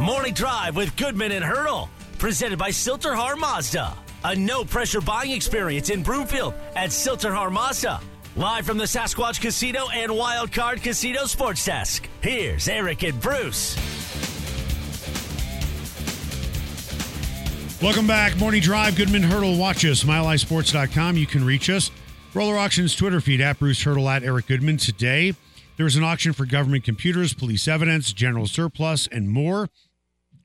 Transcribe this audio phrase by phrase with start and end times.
[0.00, 1.90] Morning Drive with Goodman and Hurdle.
[2.16, 3.92] Presented by Sill-TerHar Mazda.
[4.24, 8.00] A no pressure buying experience in Broomfield at Sill-TerHar Mazda.
[8.34, 12.08] Live from the Sasquatch Casino and Wild Card Casino Sports Desk.
[12.22, 13.76] Here's Eric and Bruce.
[17.82, 18.38] Welcome back.
[18.38, 18.96] Morning Drive.
[18.96, 19.58] Goodman Hurdle.
[19.58, 20.04] Watch us.
[20.04, 21.18] MileHighSports.com.
[21.18, 21.90] You can reach us.
[22.32, 24.78] Roller Auctions Twitter feed at Bruce Hurdle at Eric Goodman.
[24.78, 25.34] Today,
[25.76, 29.68] there was an auction for government computers, police evidence, general surplus, and more,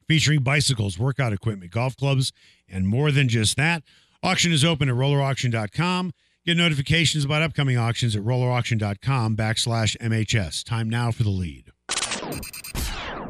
[0.08, 2.32] featuring bicycles, workout equipment, golf clubs,
[2.68, 3.84] and more than just that.
[4.24, 6.12] Auction is open at rollerauction.com.
[6.46, 10.64] Get notifications about upcoming auctions at rollerauction.com backslash MHS.
[10.64, 11.72] Time now for the lead.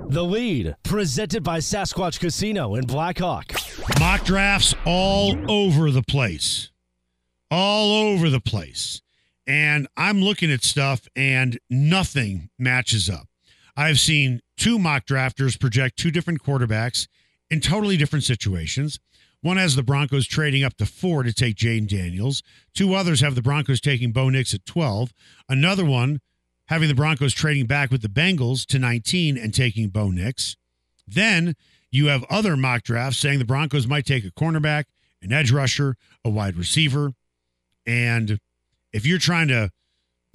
[0.07, 3.53] The lead, presented by Sasquatch Casino in Blackhawk.
[3.99, 6.71] Mock drafts all over the place.
[7.49, 9.01] All over the place.
[9.47, 13.27] And I'm looking at stuff and nothing matches up.
[13.77, 17.07] I've seen two mock drafters project two different quarterbacks
[17.49, 18.99] in totally different situations.
[19.41, 22.41] One has the Broncos trading up to four to take Jayden Daniels.
[22.73, 25.13] Two others have the Broncos taking Bo Nix at 12.
[25.47, 26.19] Another one
[26.67, 30.55] having the Broncos trading back with the Bengals to 19 and taking Bo Nix.
[31.07, 31.55] Then
[31.91, 34.85] you have other mock drafts saying the Broncos might take a cornerback,
[35.21, 37.13] an edge rusher, a wide receiver.
[37.85, 38.39] And
[38.91, 39.69] if you're trying to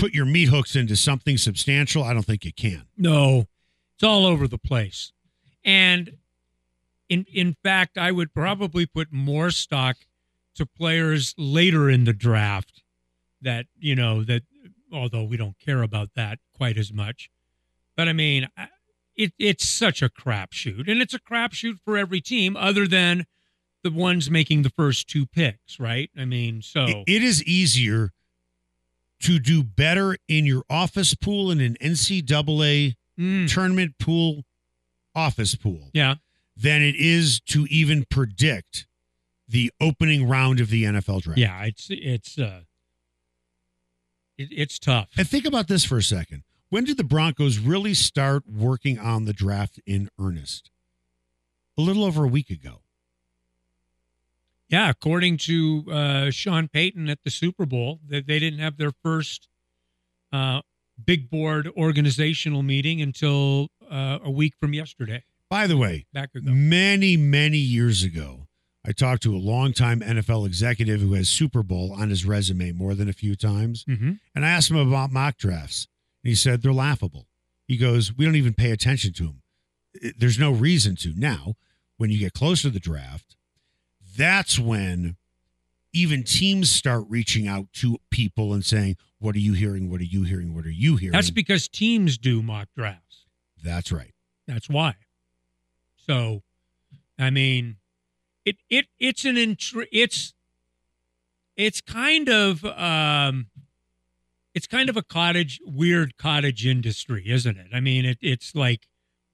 [0.01, 2.85] put your meat hooks into something substantial, I don't think you can.
[2.97, 3.47] No,
[3.95, 5.13] it's all over the place.
[5.65, 6.17] And
[7.09, 9.97] in in fact, I would probably put more stock
[10.57, 12.83] to players later in the draft
[13.43, 14.43] that, you know, that
[14.93, 17.31] although we don't care about that quite as much.
[17.97, 18.49] But I mean,
[19.17, 23.27] it, it's such a crapshoot, and it's a crapshoot for every team other than
[23.83, 26.11] the ones making the first two picks, right?
[26.17, 28.13] I mean, so It- it is easier
[29.21, 34.45] to do better in your office pool in an NCAA Mm, tournament pool,
[35.15, 36.15] office pool, yeah,
[36.57, 38.87] than it is to even predict
[39.47, 41.39] the opening round of the NFL draft.
[41.39, 42.61] yeah, it's it's uh,
[44.39, 45.09] it, it's tough.
[45.19, 46.45] And think about this for a second.
[46.71, 50.71] When did the Broncos really start working on the draft in earnest?
[51.77, 52.81] A little over a week ago.
[54.71, 58.93] Yeah, according to uh, Sean Payton at the Super Bowl, that they didn't have their
[59.03, 59.49] first
[60.33, 60.61] uh,
[61.05, 65.25] big board organizational meeting until uh, a week from yesterday.
[65.49, 66.53] By the way, Back ago.
[66.53, 68.47] many, many years ago,
[68.87, 72.95] I talked to a longtime NFL executive who has Super Bowl on his resume more
[72.95, 73.85] than a few times.
[73.85, 74.13] Mm-hmm.
[74.35, 75.89] And I asked him about mock drafts.
[76.23, 77.27] And he said they're laughable.
[77.67, 79.43] He goes, We don't even pay attention to them.
[80.17, 81.13] There's no reason to.
[81.17, 81.55] Now,
[81.97, 83.37] when you get closer to the draft,
[84.21, 85.17] that's when
[85.93, 89.91] even teams start reaching out to people and saying, What are you hearing?
[89.91, 90.55] What are you hearing?
[90.55, 91.13] What are you hearing?
[91.13, 93.27] That's because teams do mock drafts.
[93.63, 94.15] That's right.
[94.47, 94.97] That's why.
[96.07, 96.43] So,
[97.19, 97.77] I mean,
[98.45, 100.35] it it it's an intri- it's
[101.57, 103.47] it's kind of um
[104.55, 107.69] it's kind of a cottage weird cottage industry, isn't it?
[107.73, 108.87] I mean, it it's like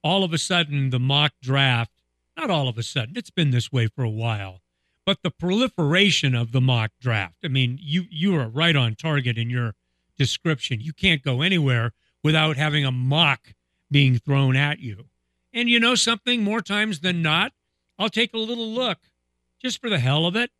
[0.03, 2.03] all of a sudden the mock draft,
[2.35, 4.61] not all of a sudden, it's been this way for a while,
[5.07, 7.37] but the proliferation of the mock draft.
[7.41, 9.73] I mean, you you are right on target in your
[10.17, 10.81] description.
[10.81, 11.93] You can't go anywhere
[12.25, 13.53] without having a mock
[13.89, 15.05] being thrown at you.
[15.53, 17.53] And you know something, more times than not,
[17.97, 18.97] I'll take a little look
[19.61, 20.51] just for the hell of it.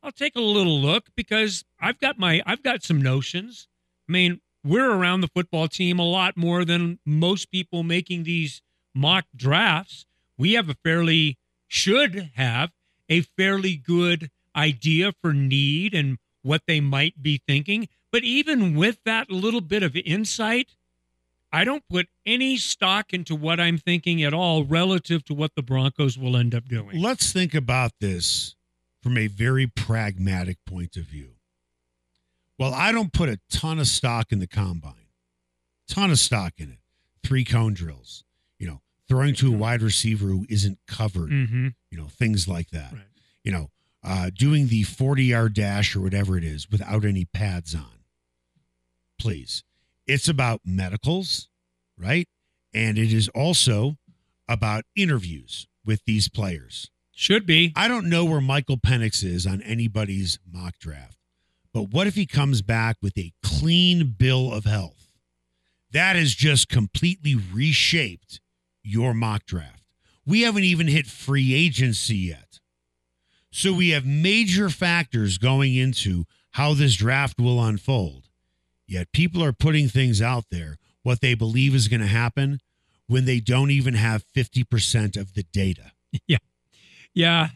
[0.00, 3.66] I'll take a little look because I've got my I've got some notions.
[4.08, 8.62] I mean, we're around the football team a lot more than most people making these
[8.94, 10.06] mock drafts.
[10.36, 12.70] We have a fairly should have
[13.08, 17.88] a fairly good idea for need and what they might be thinking.
[18.10, 20.76] But even with that little bit of insight,
[21.52, 25.62] I don't put any stock into what I'm thinking at all relative to what the
[25.62, 27.00] Broncos will end up doing.
[27.00, 28.54] Let's think about this
[29.02, 31.32] from a very pragmatic point of view.
[32.58, 35.12] Well, I don't put a ton of stock in the combine,
[35.86, 36.78] ton of stock in it.
[37.22, 38.24] Three cone drills,
[39.08, 41.68] throwing to a wide receiver who isn't covered, Mm-hmm.
[41.90, 42.92] you know, things like that.
[42.92, 43.02] Right.
[43.44, 43.70] You know,
[44.04, 47.86] uh, doing the 40 yard dash or whatever it is without any pads on.
[49.18, 49.64] Please.
[50.06, 51.48] It's about medicals,
[51.98, 52.28] right?
[52.72, 53.96] And it is also
[54.48, 56.90] about interviews with these players.
[57.12, 57.72] Should be.
[57.74, 61.18] I don't know where Michael Penix is on anybody's mock draft,
[61.74, 65.12] but what if he comes back with a clean bill of health?
[65.90, 68.40] That has just completely reshaped
[68.88, 69.82] your mock draft.
[70.26, 72.60] We haven't even hit free agency yet.
[73.50, 78.24] So we have major factors going into how this draft will unfold.
[78.86, 82.60] Yet people are putting things out there, what they believe is going to happen,
[83.06, 85.92] when they don't even have 50% of the data.
[86.26, 86.38] Yeah,
[87.14, 87.48] Yeah.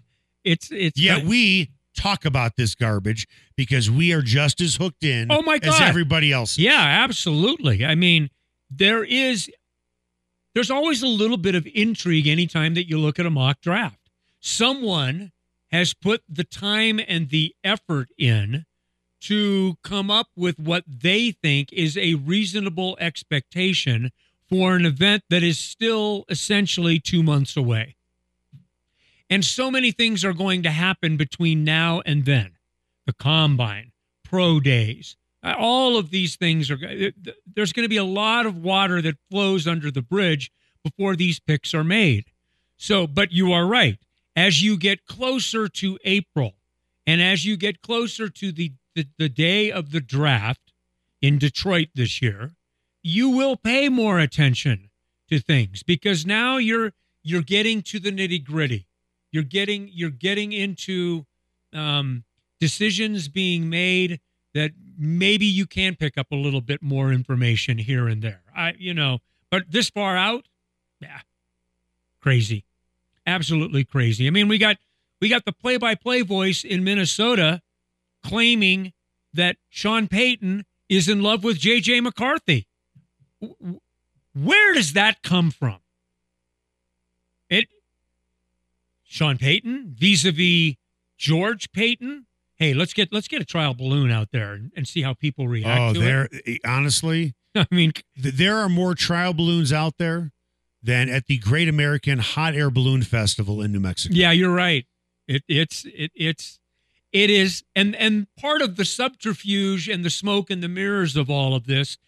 [0.44, 3.26] it's it's Yet we talk about this garbage
[3.56, 5.75] because we are just as hooked in Oh my God.
[5.75, 6.56] as everybody else.
[6.58, 7.85] Yeah, absolutely.
[7.85, 8.28] I mean,
[8.70, 9.50] there is
[10.54, 14.10] there's always a little bit of intrigue anytime that you look at a mock draft.
[14.40, 15.32] Someone
[15.70, 18.66] has put the time and the effort in
[19.20, 24.10] to come up with what they think is a reasonable expectation
[24.49, 27.96] for an event that is still essentially 2 months away.
[29.31, 32.56] And so many things are going to happen between now and then.
[33.06, 36.78] The combine, pro days, all of these things are
[37.54, 40.50] there's going to be a lot of water that flows under the bridge
[40.84, 42.26] before these picks are made.
[42.76, 43.98] So, but you are right.
[44.34, 46.54] As you get closer to April
[47.06, 50.72] and as you get closer to the the, the day of the draft
[51.22, 52.50] in Detroit this year,
[53.02, 54.90] you will pay more attention
[55.30, 56.92] to things because now you're
[57.22, 58.86] you're getting to the nitty-gritty.
[59.30, 61.24] You're getting you're getting into
[61.72, 62.24] um,
[62.60, 64.20] decisions being made
[64.54, 68.42] that maybe you can pick up a little bit more information here and there.
[68.54, 69.18] I, you know,
[69.50, 70.46] but this far out,
[71.00, 71.20] yeah,
[72.20, 72.64] crazy,
[73.26, 74.26] absolutely crazy.
[74.26, 74.78] I mean, we got
[75.20, 77.62] we got the play-by-play voice in Minnesota
[78.24, 78.92] claiming
[79.32, 82.00] that Sean Payton is in love with J.J.
[82.00, 82.66] McCarthy.
[84.34, 85.78] Where does that come from?
[87.48, 87.68] It
[89.04, 90.74] Sean Payton vis-a-vis
[91.16, 92.26] George Payton
[92.62, 95.49] hey, let's get let's get a trial balloon out there and, and see how people
[95.49, 97.35] react Oh, there eh, honestly.
[97.55, 100.32] I mean, th- there are more trial balloons out there
[100.82, 104.14] than at the Great American Hot Air Balloon Festival in New Mexico.
[104.14, 104.87] yeah, you're right.
[105.29, 106.59] It it's it it's
[107.12, 111.29] it is and and part of the subterfuge and the smoke and the mirrors of
[111.31, 111.99] all of this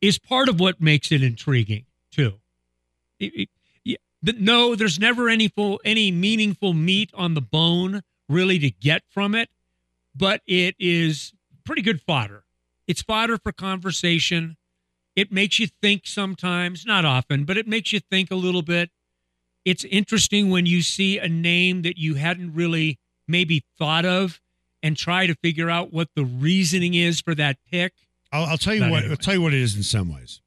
[0.00, 2.34] is part of what makes it intriguing too.
[3.18, 3.50] It- it-
[4.22, 9.34] no, there's never any full any meaningful meat on the bone really to get from
[9.34, 9.48] it,
[10.14, 11.32] but it is
[11.64, 12.44] pretty good fodder.
[12.86, 14.56] It's fodder for conversation.
[15.14, 18.90] It makes you think sometimes, not often, but it makes you think a little bit.
[19.64, 22.98] It's interesting when you see a name that you hadn't really
[23.28, 24.40] maybe thought of
[24.82, 27.92] and try to figure out what the reasoning is for that pick.
[28.32, 29.00] I'll, I'll tell you what.
[29.00, 29.10] anyway.
[29.10, 30.40] I'll tell you what it is in some ways.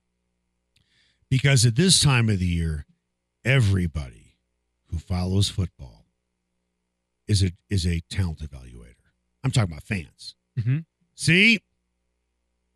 [1.30, 2.86] Because at this time of the year,
[3.44, 4.36] everybody
[4.88, 6.06] who follows football
[7.27, 8.82] is a is a talent evaluator.
[9.43, 10.35] I'm talking about fans.
[10.57, 10.85] Mhm.
[11.15, 11.61] See,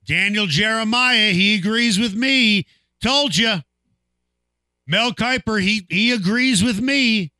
[0.06, 2.66] Daniel Jeremiah, he agrees with me.
[3.02, 3.64] Told you.
[4.86, 7.32] Mel Kiper, he he agrees with me.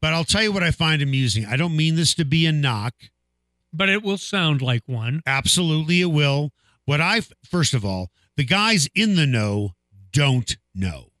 [0.00, 1.44] But I'll tell you what I find amusing.
[1.46, 2.94] I don't mean this to be a knock.
[3.72, 5.22] But it will sound like one.
[5.26, 6.52] Absolutely, it will.
[6.84, 9.74] What I first of all, the guys in the know
[10.12, 11.12] don't know.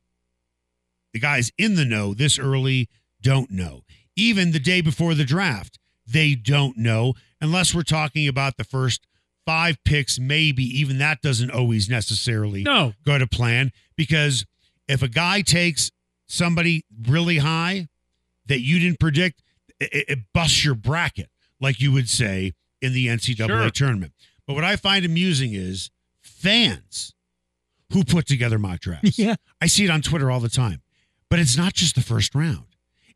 [1.12, 2.88] The guys in the know this early
[3.20, 3.84] don't know.
[4.16, 9.06] Even the day before the draft, they don't know unless we're talking about the first
[9.44, 10.18] five picks.
[10.18, 14.44] Maybe even that doesn't always necessarily No, go to plan because
[14.88, 15.90] if a guy takes
[16.26, 17.88] somebody really high
[18.46, 19.42] that you didn't predict,
[19.80, 21.28] it, it busts your bracket,
[21.60, 23.70] like you would say in the NCAA Sure.
[23.70, 24.12] tournament.
[24.46, 25.90] But what I find amusing is
[26.22, 27.14] fans
[27.92, 29.18] who put together mock drafts.
[29.18, 29.36] Yeah.
[29.60, 30.82] I see it on Twitter all the time.
[31.30, 32.66] But it's not just the first round.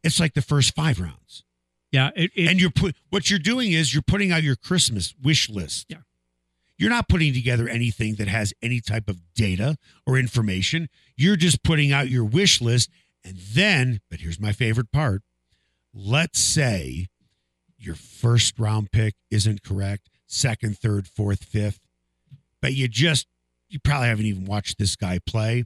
[0.03, 1.45] It's like the first five rounds.
[1.93, 5.15] Yeah, it, it, and you're put what you're doing is you're putting out your Christmas
[5.23, 5.87] wish list.
[5.89, 5.99] Yeah.
[6.79, 10.89] You're not putting together anything that has any type of data or information.
[11.15, 12.89] You're just putting out your wish list.
[13.23, 15.21] And then, but here's my favorite part.
[15.93, 17.09] Let's say
[17.77, 21.81] your first round pick isn't correct, second, third, fourth, fifth,
[22.63, 23.27] but you just,
[23.69, 25.65] you probably haven't even watched this guy play.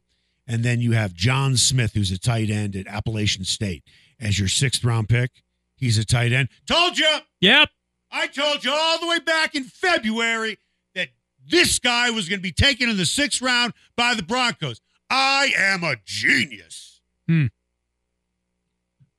[0.48, 3.84] And then you have John Smith, who's a tight end at Appalachian State,
[4.20, 5.30] as your sixth round pick.
[5.76, 6.48] He's a tight end.
[6.66, 7.08] Told you.
[7.40, 7.68] yep.
[8.10, 10.58] I told you all the way back in February
[10.94, 11.08] that
[11.44, 14.80] this guy was going to be taken in the sixth round by the Broncos.
[15.10, 17.00] I am a genius.
[17.26, 17.46] Hmm.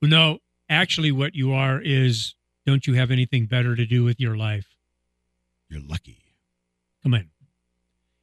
[0.02, 2.34] No, actually, what you are is
[2.64, 4.66] don't you have anything better to do with your life?
[5.68, 6.18] You're lucky.
[7.02, 7.30] Come on.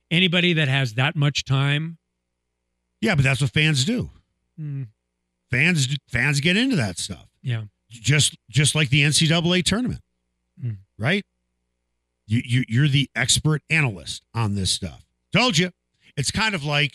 [0.09, 1.97] Anybody that has that much time,
[3.01, 4.09] Yeah, but that's what fans do.
[4.57, 4.83] hmm,
[5.51, 7.27] Fans fans get into that stuff.
[7.41, 7.63] yeah,
[8.01, 10.01] Just just like the NCAA tournament,
[10.61, 10.71] Hmm.
[10.97, 11.25] right?
[12.27, 15.05] You, you you're the expert analyst on this stuff.
[15.31, 15.71] Told you.
[16.17, 16.93] It's kind of like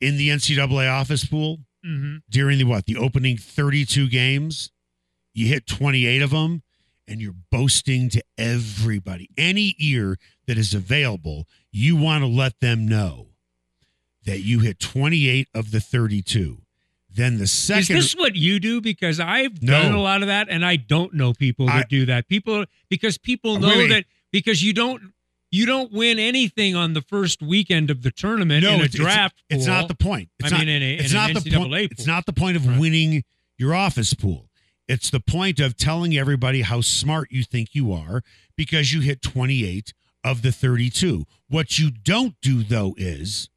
[0.00, 1.60] in the NCAA office pool.
[1.84, 4.70] hmm during the what the opening 32 games
[5.34, 6.62] you hit 28 of them
[7.06, 10.16] and you're boasting to everybody any ear
[10.46, 13.26] that is available you want to let them know
[14.24, 16.62] that you hit 28 of the 32.
[17.14, 17.96] Then the second.
[17.96, 18.80] Is this what you do?
[18.80, 19.82] Because I've No.
[19.82, 22.28] done a lot of that, and I don't know people that I- do that.
[22.28, 23.88] People because people uh, know wait.
[23.88, 25.12] that because you don't
[25.52, 29.00] you don't win anything on the first weekend of the tournament in a it's- it's-
[29.00, 29.42] draft.
[29.48, 29.74] It's, pool.
[29.74, 30.28] not the point.
[30.40, 31.72] It's I not, mean, in a- it's in not an the point.
[31.72, 32.80] NCAA It's not the point of Right.
[32.80, 33.22] winning
[33.56, 34.50] your office pool.
[34.88, 38.22] It's the point of telling everybody how smart you think you are
[38.56, 39.94] because you hit 28
[40.24, 41.24] of the 32.
[41.48, 43.48] What you don't do though is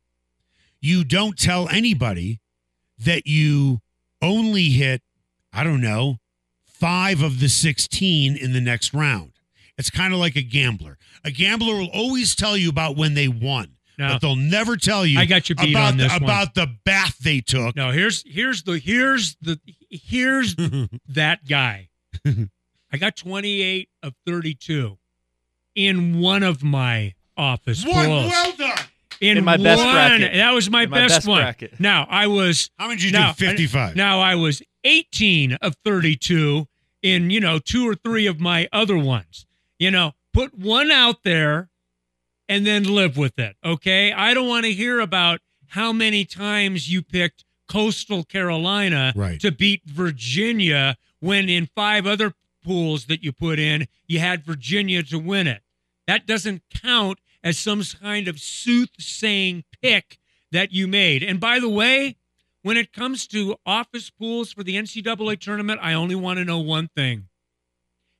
[0.79, 2.39] you don't tell anybody
[2.99, 3.81] that you
[4.21, 5.01] only hit
[5.53, 6.17] I don't know,
[6.65, 9.31] 5 of the 16 in the next round.
[9.77, 10.97] It's kind of like a gambler.
[11.23, 14.09] A gambler will always tell you about when they won, No.
[14.09, 16.23] but they'll never tell you I got you beat about on the, this one.
[16.23, 17.75] about the bath they took.
[17.75, 20.55] No, here's here's the here's the here's
[21.09, 21.89] that guy.
[22.91, 24.97] I got 28 of 32
[25.75, 27.95] in one of my office pools.
[27.95, 28.29] well.
[29.21, 30.33] In, In my best one, bracket.
[30.33, 31.41] That was my my best, best one.
[31.41, 31.79] bracket.
[31.79, 33.45] Now I was How many did you now, do?
[33.45, 33.95] 55.
[33.95, 36.67] Now I was 18 of 32
[37.01, 39.45] in you know two or three of my other ones.
[39.79, 41.69] You know, put one out there
[42.49, 43.55] and then live with it.
[43.63, 49.39] Okay, I don't want to hear about how many times you picked Coastal Carolina Right.
[49.41, 52.33] to beat Virginia when in five other
[52.63, 55.61] pools that you put in you had Virginia to win it.
[56.07, 60.19] That doesn't count as some kind of soothsaying pick
[60.51, 61.23] that you made.
[61.23, 62.17] And by the way,
[62.61, 66.59] when it comes to office pools for the NCAA tournament, I only want to know
[66.59, 67.29] one thing.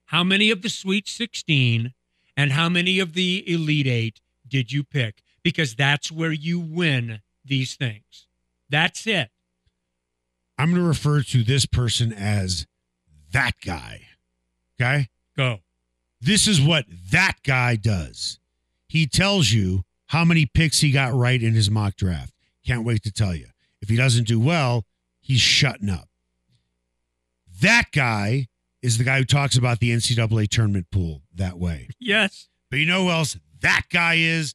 [0.06, 1.94] How many of the Sweet 16
[2.38, 5.22] and how many of the Elite Eight did you pick?
[5.44, 8.28] Because that's where you win these things.
[8.70, 9.30] That's it.
[10.58, 12.66] I'm going to refer to this person as
[13.34, 14.04] that guy.
[14.80, 15.10] Okay?
[15.36, 15.60] Go.
[16.22, 18.40] This is what that guy does.
[18.88, 22.34] He tells you how many picks he got right in his mock draft.
[22.66, 23.48] Can't wait to tell you.
[23.82, 24.86] If he doesn't do well,
[25.20, 26.08] he's shutting up.
[27.62, 28.48] That guy
[28.82, 31.90] is the guy who talks about the NCAA tournament pool that way.
[32.00, 32.48] Yes.
[32.70, 34.54] But you know who else that guy is?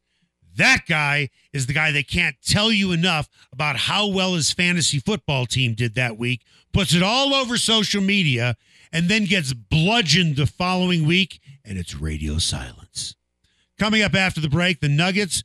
[0.57, 4.99] That guy is the guy that can't tell you enough about how well his fantasy
[4.99, 8.57] football team did that week, puts it all over social media,
[8.93, 13.17] and then gets bludgeoned the following week, and it's radio silence.
[13.83, 15.43] Coming up after the break, the Nuggets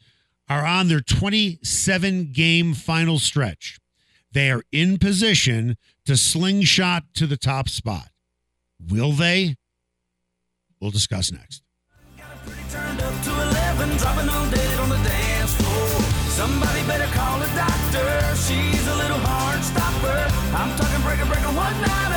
[0.48, 3.80] are on their 27 game final stretch.
[4.32, 5.76] They are in position
[6.06, 8.10] to slingshot to the top spot.
[8.80, 9.56] Will they?
[10.80, 11.64] We'll discuss next.
[12.70, 15.88] Turned up to 11, dropping on dead on the dance floor.
[16.30, 18.36] Somebody better call a doctor.
[18.36, 20.32] She's a little hard stopper.
[20.56, 22.17] I'm talking breaker, breaker, one.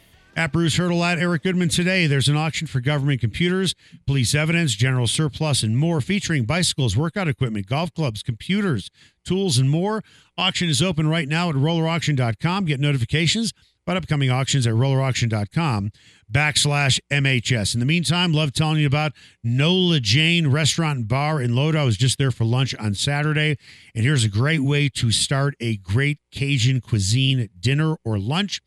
[0.35, 2.07] at Bruce Hurdle at Eric Goodman today.
[2.07, 7.27] There's an auction for government computers, police evidence, general surplus, and more, featuring bicycles, workout
[7.27, 8.89] equipment, golf clubs, computers,
[9.25, 10.03] tools, and more.
[10.37, 12.65] Auction is open right now at rollerauction.com.
[12.65, 13.53] Get notifications
[13.85, 15.91] about upcoming auctions at rollerauction.com
[16.31, 17.73] backslash MHS.
[17.73, 19.11] In the meantime, love telling you about
[19.43, 21.79] Nola Jane Restaurant and Bar in LoDo.
[21.79, 23.57] I was just there for lunch on Saturday,
[23.95, 28.61] and here's a great way to start a great Cajun cuisine dinner or lunch.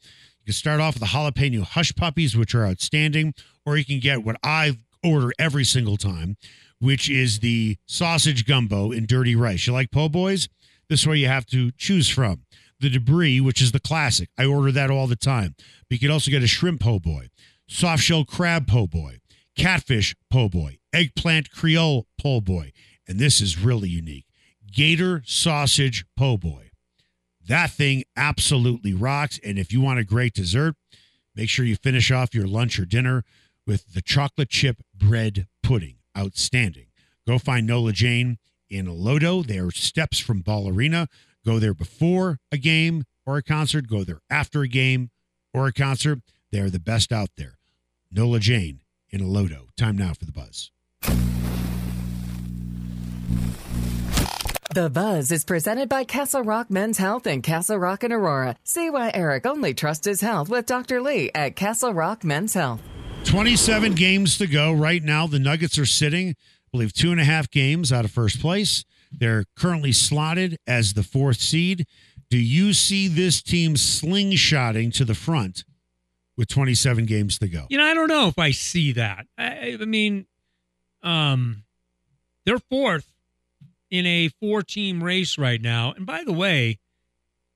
[0.44, 3.32] You can start off with the jalapeno hush puppies, which are outstanding,
[3.64, 6.36] or you can get what I order every single time,
[6.78, 9.66] which is the sausage gumbo in dirty rice.
[9.66, 10.50] You like po' boys?
[10.90, 12.42] This is where you have to choose from.
[12.78, 14.28] The debris, which is the classic.
[14.36, 15.54] I order that all the time.
[15.88, 17.28] But you can also get a shrimp po' boy,
[17.66, 19.20] soft shell crab po' boy,
[19.56, 22.72] catfish po' boy, eggplant creole po' boy,
[23.08, 24.26] and this is really unique.
[24.70, 26.63] Gator sausage po' boy.
[27.46, 29.38] That thing absolutely rocks.
[29.44, 30.74] And if you want a great dessert,
[31.34, 33.24] make sure you finish off your lunch or dinner
[33.66, 35.96] with the chocolate chip bread pudding.
[36.16, 36.86] Outstanding.
[37.26, 38.38] Go find Nola Jane
[38.70, 39.44] in Lodo.
[39.44, 41.08] They are steps from Ball Arena.
[41.44, 45.10] Go there before a game, or a concert, go there after a game
[45.52, 46.20] or a concert.
[46.52, 47.58] They are the best out there.
[48.10, 49.68] Nola Jane in Lodo.
[49.76, 50.70] Time now for the buzz.
[54.74, 58.56] The Buzz is presented by Castle Rock Men's Health and Castle Rock and Aurora.
[58.64, 61.00] See why Eric only trusts his health with Dr.
[61.00, 62.80] Lee at Castle Rock Men's Health.
[63.22, 64.72] 27 games to go.
[64.72, 66.34] Right now, the Nuggets are sitting, I
[66.72, 68.84] believe, two and a half games out of first place.
[69.12, 71.86] They're currently slotted as the fourth seed.
[72.28, 75.62] Do you see this team slingshotting to the front
[76.36, 77.68] with 27 games to go?
[77.70, 79.28] You know, I don't know if I see that.
[79.38, 80.26] I, I mean,
[81.04, 81.62] um,
[82.44, 83.13] they're fourth
[83.98, 85.92] in a four-team race right now.
[85.92, 86.78] And by the way,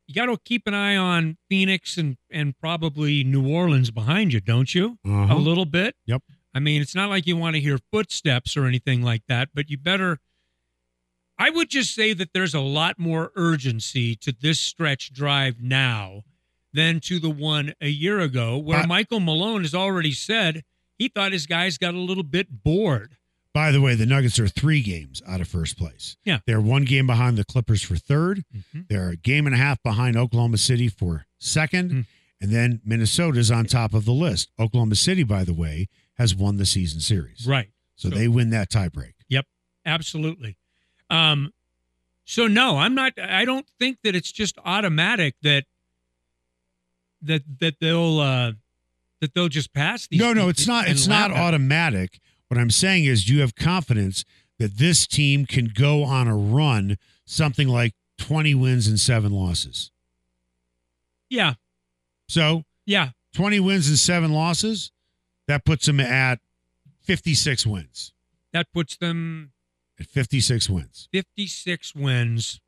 [0.06, 4.40] you got to keep an eye on Phoenix and and probably New Orleans behind you,
[4.40, 4.98] don't you?
[5.04, 5.34] Uh-huh.
[5.34, 5.96] A little bit.
[6.06, 6.22] Yep.
[6.54, 9.68] I mean, it's not like you want to hear footsteps or anything like that, but
[9.68, 10.18] you better.
[11.38, 16.22] I would just say that there's a lot more urgency to this stretch drive now
[16.72, 20.62] than to the one a year ago, where Uh, Michael Malone has already said
[20.98, 23.17] he thought his guys got a little bit bored.
[23.58, 26.16] By the way, the Nuggets are three games out of first place.
[26.24, 26.38] Yeah.
[26.46, 28.86] They're one game behind the Clippers for 3rd Mhm.
[28.88, 31.90] They're a game and a half behind Oklahoma City for second.
[31.90, 32.06] Mm.
[32.40, 34.52] And then Minnesota's on top of the list.
[34.60, 35.88] Oklahoma City, by the way,
[36.18, 37.48] has won the season series.
[37.48, 37.70] Right.
[37.96, 39.14] So, So- they win that tiebreak.
[39.28, 39.44] Yep.
[39.84, 40.56] Absolutely.
[41.10, 41.52] Um,
[42.24, 43.18] so no, I'm not.
[43.18, 45.64] I don't think that it's just automatic that
[47.22, 48.52] that that they'll uh,
[49.20, 50.20] that they'll just pass these.
[50.20, 50.86] No, no, it's not.
[50.86, 52.20] It's not automatic.
[52.48, 54.24] What I'm saying is, you have confidence
[54.58, 59.90] that this team can go on a run, something like 20 wins and seven losses.
[61.30, 61.54] Yeah,
[62.28, 63.10] So yeah.
[63.34, 64.90] 20 wins and seven losses,
[65.46, 66.40] that puts them at
[67.02, 68.12] 56 wins.
[68.52, 69.52] That puts them
[70.00, 71.08] At 56 wins.
[71.12, 72.60] 56 wins.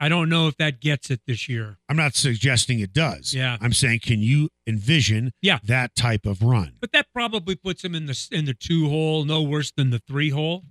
[0.00, 1.78] I don't know if that gets it this year.
[1.88, 3.34] I'm not suggesting it does.
[3.34, 3.56] Yeah.
[3.60, 5.58] I'm saying, can you envision Yeah.
[5.64, 6.74] that type of run?
[6.80, 9.98] But that probably puts them in the in the two hole, no worse than the
[9.98, 10.64] three hole.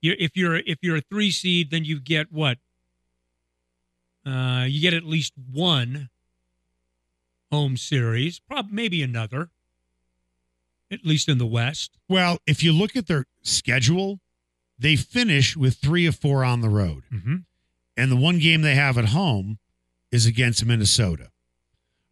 [0.00, 2.58] You if you're if you're a three seed, then you get what?
[4.24, 6.08] Uh, you get at least one
[7.50, 9.50] home series, probably maybe another.
[10.90, 11.98] At least in the West.
[12.08, 14.20] Well, if you look at their schedule,
[14.78, 17.02] they finish with three of four on the road.
[17.12, 17.36] Mm-hmm.
[17.96, 19.58] And the one game they have at home
[20.10, 21.30] is against Minnesota.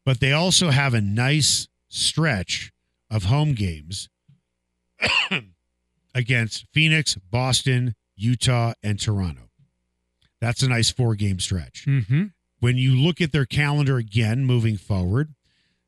[0.05, 2.73] But they also have a nice stretch
[3.11, 4.09] of home games
[6.15, 9.51] against Phoenix, Boston, Utah, and Toronto.
[10.41, 11.85] That's a nice four game stretch.
[11.87, 12.25] Mm-hmm.
[12.59, 15.35] When you look at their calendar again moving forward,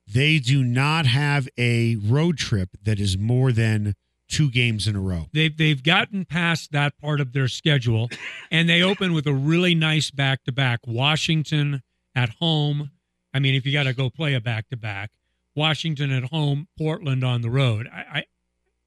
[0.06, 3.94] they do not have a road trip that is more than
[4.28, 5.26] two games in a row.
[5.32, 8.08] They've they've gotten past that part of their schedule,
[8.50, 10.80] and they open with a really nice back to back.
[10.86, 11.82] Washington
[12.14, 12.90] at home.
[13.32, 15.10] I mean, if you got to go play a back to back,
[15.54, 17.88] Washington at home, Portland on the road.
[17.92, 18.24] I, I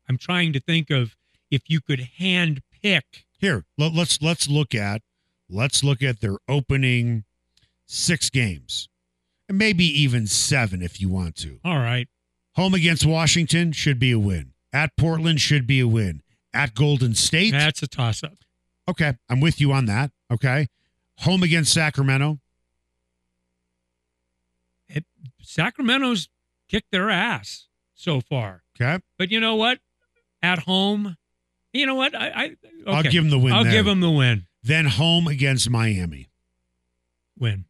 [0.07, 1.15] I'm trying to think of
[1.51, 3.25] if you could hand pick.
[3.37, 5.01] Here, let, let's let's look at
[5.49, 7.23] let's look at their opening
[7.85, 8.89] six games,
[9.47, 11.59] and maybe even seven if you want to.
[11.63, 12.07] All right,
[12.57, 14.53] Home against Washington should be a win.
[14.73, 16.21] At Portland should be a win.
[16.53, 18.33] At Golden State, that's a toss up.
[18.89, 20.11] okay, I'm with you on that.
[20.31, 20.67] Okay,
[21.19, 22.39] home against Sacramento,
[25.41, 26.29] Sacramento's
[26.67, 29.79] kicked their ass so far, okay, but you know what?
[30.41, 31.15] At home,
[31.73, 32.15] you know what?
[32.15, 32.57] I, I okay.
[32.87, 33.53] I'll give them the win.
[33.53, 33.73] I'll there.
[33.73, 34.47] give them the win.
[34.63, 36.29] Then home against Miami,
[37.39, 37.65] Win.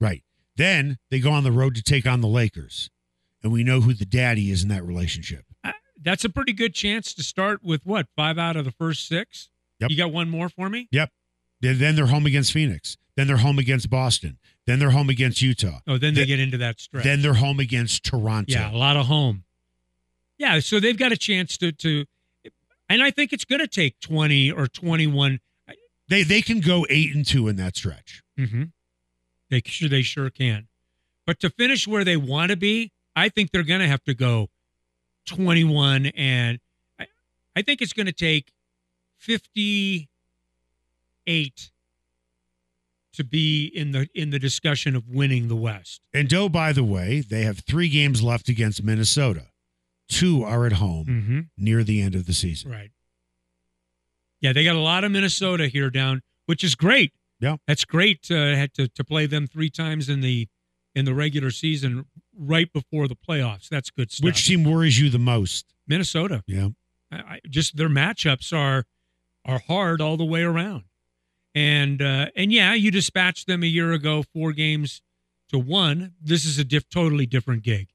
[0.00, 0.22] right?
[0.56, 2.90] Then they go on the road to take on the Lakers,
[3.42, 5.44] and we know who the daddy is in that relationship.
[6.02, 9.50] That's a pretty good chance to start with what five out of the first six.
[9.80, 9.90] Yep.
[9.90, 10.88] You got one more for me?
[10.90, 11.10] Yep.
[11.60, 12.96] Then they're home against Phoenix.
[13.16, 14.38] Then they're home against Boston.
[14.66, 15.80] Then they're home against Utah.
[15.86, 17.04] Oh, then they Th- get into that stretch.
[17.04, 18.50] Then they're home against Toronto.
[18.52, 19.44] yeah, a lot of home.
[20.38, 22.06] Yeah, so they've got a chance to to,
[22.88, 25.40] and I think it's going to take twenty or twenty one.
[26.08, 28.22] They they can go eight and two in that stretch.
[28.38, 28.64] Mm-hmm.
[29.50, 30.68] They sure they sure can,
[31.26, 34.14] but to finish where they want to be, I think they're going to have to
[34.14, 34.48] go
[35.36, 36.58] twenty one, and
[36.98, 37.06] I,
[37.56, 38.52] I think it's going to take
[39.16, 40.08] fifty
[41.26, 41.70] eight
[43.12, 46.00] to be in the in the discussion of winning the West.
[46.14, 49.46] And Doe, by the way, they have three games left against Minnesota.
[50.08, 51.40] Two are at home Mm-hmm.
[51.56, 52.70] near the end of the season.
[52.70, 52.90] Right.
[54.40, 57.12] Yeah, they got a lot of Minnesota here down, which is great.
[57.40, 57.56] Yeah.
[57.66, 60.48] that's great uh, to to play them three times in the
[60.94, 63.68] in the regular season right before the playoffs.
[63.68, 64.24] That's good stuff.
[64.24, 65.66] Which team worries you the most?
[65.86, 66.42] Minnesota.
[66.46, 66.68] Yeah.
[67.12, 68.84] I, I, just their matchups are
[69.44, 70.84] are hard all the way around.
[71.54, 75.02] and uh, and yeah, you dispatched them a year ago, four games
[75.48, 76.12] to one.
[76.20, 77.88] This is a diff- totally different gig.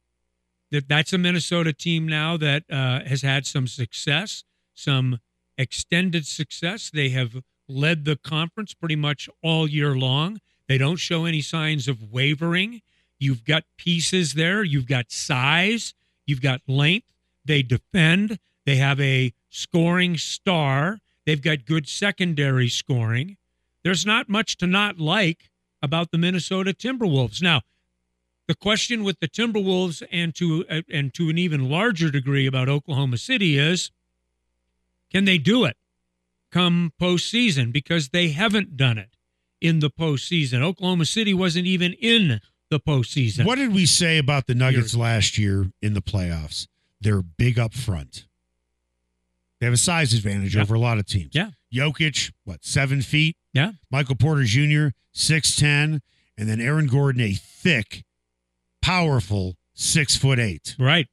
[0.72, 5.20] That that's a Minnesota team now that uh, has had some success, some
[5.58, 6.90] extended success.
[6.94, 10.40] They have led the conference pretty much all year long.
[10.68, 12.82] They don't show any signs of wavering.
[13.20, 14.64] You've got pieces there.
[14.64, 15.94] You've got size.
[16.26, 17.08] You've got length.
[17.44, 18.40] They defend.
[18.66, 21.00] They have a scoring star.
[21.26, 23.38] They've got good secondary scoring.
[23.84, 25.50] There's not much to not like
[25.82, 27.42] about the Minnesota Timberwolves.
[27.42, 27.62] Now,
[28.48, 32.70] the question with the Timberwolves and to uh, and to an even larger degree about
[32.70, 33.92] Oklahoma City is
[35.12, 35.78] can they do it
[36.52, 37.72] come postseason?
[37.72, 39.15] Because they haven't done it
[39.66, 40.62] in the postseason.
[40.62, 43.46] Oklahoma City wasn't even in the postseason.
[43.46, 46.68] What did we say about the Nuggets last year in the playoffs?
[47.02, 48.26] They're big up front.
[49.60, 50.62] They have a size advantage Yeah.
[50.64, 51.32] over a lot of teams.
[51.34, 51.52] Yeah.
[51.74, 53.38] Jokic, what, seven feet?
[53.54, 53.74] Yeah.
[53.92, 56.02] Michael Porter Jr., 6'10,
[56.38, 58.04] and then Aaron Gordon, a thick,
[58.82, 60.76] powerful six foot eight.
[60.80, 61.08] Right.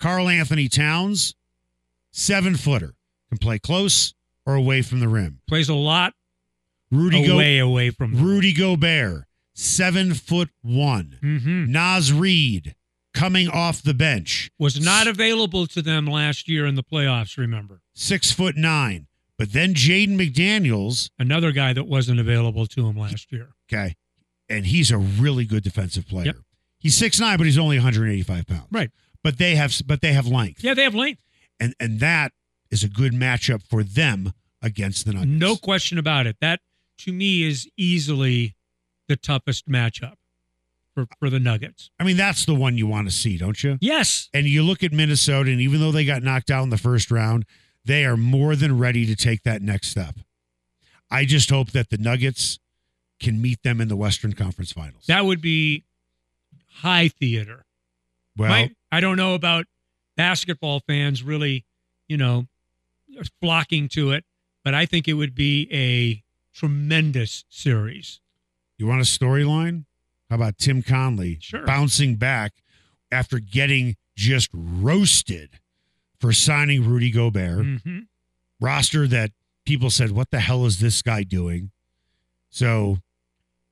[0.00, 1.34] Karl-Anthony Towns,
[2.10, 2.94] seven footer,
[3.28, 4.14] can play close
[4.46, 5.40] or away from the rim.
[5.48, 6.14] Plays a lot
[6.90, 9.24] Rudy Go- away away from the Rudy Gobert,
[9.54, 11.18] seven foot one.
[11.22, 11.68] Mhm.
[11.68, 12.74] Naz Reid
[13.14, 17.82] coming off the bench, was not available to them last year in the playoffs, remember.
[17.94, 19.06] six foot nine.
[19.36, 23.50] But then Jaden McDaniels, Another guy that wasn't available to him last year.
[23.70, 23.94] okay,
[24.48, 26.26] and he's a really good defensive player.
[26.26, 26.36] Yep.
[26.80, 28.66] He's six nine, but he's only 185 pounds.
[28.70, 28.90] Right.
[29.24, 30.62] But they have but they have length.
[30.64, 31.20] Yeah, they have length.
[31.60, 32.32] And and that
[32.70, 35.30] is a good matchup for them against the Nuggets.
[35.32, 36.36] No question about it.
[36.40, 36.60] That
[36.98, 38.54] to me is easily
[39.08, 40.14] the toughest matchup
[40.94, 41.90] for, for the Nuggets.
[41.98, 43.78] I mean, that's the one you want to see, don't you?
[43.80, 44.28] Yes.
[44.34, 47.10] And you look at Minnesota, and even though they got knocked out in the first
[47.10, 47.44] round,
[47.84, 50.16] they are more than ready to take that next step.
[51.10, 52.58] I just hope that the Nuggets
[53.20, 55.04] can meet them in the Western Conference Finals.
[55.06, 55.84] That would be
[56.80, 57.64] high theater.
[58.36, 59.66] well, Might- I don't know about
[60.16, 61.64] basketball fans really,
[62.08, 62.46] you know,
[63.40, 64.24] flocking to it,
[64.64, 66.22] but I think it would be a
[66.62, 68.20] tremendous series.
[68.78, 69.84] you want a storyline?
[70.30, 71.64] How about Tim Connelly Sure.
[71.64, 72.52] bouncing back
[73.10, 75.58] after getting just roasted
[76.20, 77.64] for signing Rudy Gobert?
[77.82, 77.98] hmm
[78.60, 79.30] Roster that
[79.64, 81.70] people said, "What the hell is this guy doing?"
[82.50, 82.98] So,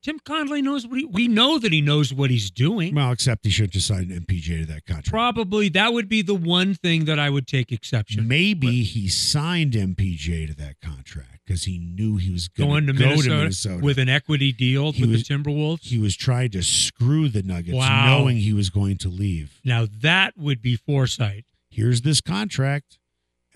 [0.07, 2.95] Tim Connelly knows what he, we know that he knows what he's doing.
[2.95, 5.11] well, except he shouldn't have signed an MPJ to that contract.
[5.11, 8.29] Probably that would be the one thing that I would take exception.
[8.29, 13.01] Maybe he signed MPJ to that contract because he knew he was Going to go
[13.07, 15.83] Minnesota, to Minnesota with an equity deal He with was- the Timberwolves.
[15.83, 18.21] He was trying to screw the Nuggets, Wow.
[18.21, 19.61] knowing he was going to leave.
[19.65, 21.47] now that would be foresight.
[21.69, 23.01] Here's this contract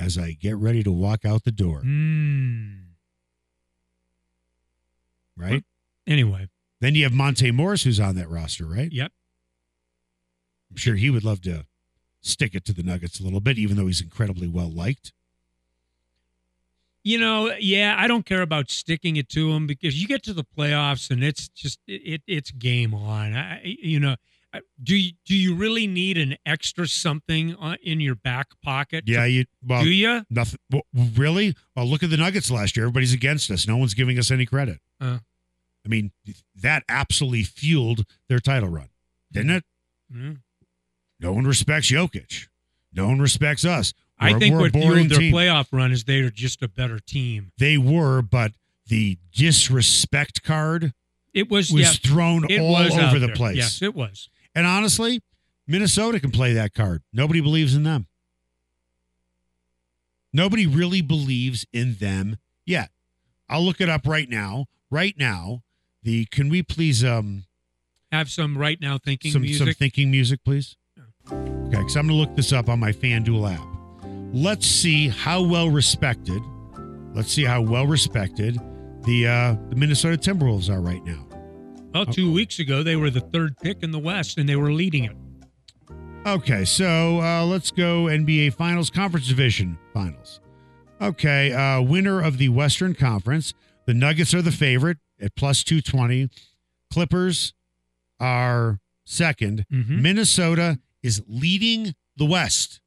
[0.00, 1.82] as I get ready to walk out the door.
[1.84, 2.86] Mm.
[5.36, 5.62] Right?
[6.10, 6.48] Anyway,
[6.80, 8.92] Then you have Monte Morris, who's on that roster, right?
[8.92, 9.12] yep.
[10.70, 11.66] I'm sure he would love to
[12.20, 15.12] stick it to the Nuggets a little bit, even though he's incredibly well liked.
[17.02, 20.34] You know, yeah, I don't care about sticking it to him because you get to
[20.34, 23.34] the playoffs and it's just it, it it's game on.
[23.34, 24.16] I, you know,
[24.82, 29.04] do you, do you really need an extra something in your back pocket?
[29.06, 30.26] Yeah, you well, do you?
[30.28, 30.58] nothing.
[30.70, 31.54] Well, really?
[31.74, 32.84] Well, look at the Nuggets last year.
[32.86, 33.66] Everybody's against us.
[33.66, 34.80] No one's giving us any credit.
[35.00, 35.18] Uh.
[35.84, 36.12] I mean,
[36.56, 38.88] that absolutely fueled their title run,
[39.32, 39.64] didn't it?
[40.14, 40.38] Mm.
[41.18, 42.48] No one respects Jokic.
[42.92, 43.92] No one respects us.
[44.18, 45.32] I We're- think what fueled their team.
[45.34, 47.52] playoff run is they're just a better team.
[47.58, 48.52] They were, but
[48.86, 50.92] the disrespect card
[51.32, 53.36] It was, was yeah, thrown it all was over the there.
[53.36, 53.56] place.
[53.56, 54.28] Yes, it was.
[54.54, 55.22] And honestly,
[55.66, 57.02] Minnesota can play that card.
[57.12, 58.06] Nobody believes in them.
[60.32, 62.90] Nobody really believes in them yet.
[63.48, 64.66] I'll look it up right now.
[64.90, 65.62] Right now,
[66.02, 67.44] the can we please um
[68.12, 69.66] Have some right now thinking some music.
[69.66, 70.76] some thinking music, please?
[71.30, 73.66] Okay, because I'm gonna look this up on my FanDuel app.
[74.32, 76.42] Let's see how well respected.
[77.14, 78.58] Let's see how well respected
[79.04, 81.26] the uh the Minnesota Timberwolves are right now.
[81.94, 84.72] well, two weeks ago they were the third pick in the West and they were
[84.72, 85.16] leading it.
[86.26, 90.40] Okay, so uh, let's go NBA Finals, Conference Division Finals.
[91.00, 93.54] Okay, uh, winner of the Western Conference.
[93.86, 96.28] The Nuggets are the favorite at plus 220.
[96.92, 97.52] Clippers
[98.18, 100.00] are 2nd Mhm.
[100.00, 102.80] Minnesota is leading the West,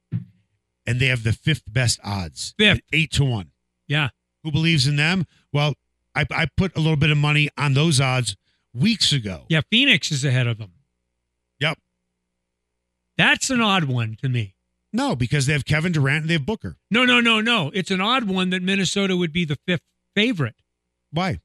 [0.86, 2.54] and they have the fifth best odds.
[2.58, 2.80] Fifth.
[2.92, 3.50] eight to one.
[3.86, 4.10] Yeah.
[4.42, 5.26] Who believes in them?
[5.52, 5.74] Well,
[6.14, 8.36] I, I put a little bit of money on those odds
[8.72, 9.46] weeks ago.
[9.48, 10.72] Yeah, Phoenix is ahead of them.
[11.60, 11.78] Yep.
[13.16, 14.54] That's an odd one to me.
[14.92, 16.76] No, because they have Kevin Durant and they have Booker.
[16.90, 17.70] No, no, no, no.
[17.74, 19.82] It's an odd one that Minnesota would be the fifth
[20.14, 20.56] favorite.
[21.10, 21.40] Why?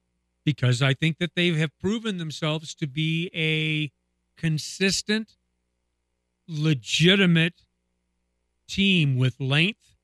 [0.46, 3.92] Because I think that they have proven themselves to be a
[4.40, 5.36] consistent,
[6.48, 7.64] legitimate
[8.68, 9.96] team with length,